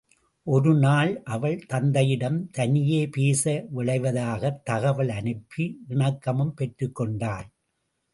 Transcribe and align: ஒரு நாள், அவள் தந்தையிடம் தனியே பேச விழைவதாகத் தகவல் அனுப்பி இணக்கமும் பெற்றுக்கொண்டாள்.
ஒரு 0.47 0.75
நாள், 0.75 1.21
அவள் 1.23 1.65
தந்தையிடம் 1.65 2.49
தனியே 2.49 3.07
பேச 3.07 3.65
விழைவதாகத் 3.75 4.61
தகவல் 4.63 5.09
அனுப்பி 5.09 5.85
இணக்கமும் 5.89 6.53
பெற்றுக்கொண்டாள். 6.61 7.47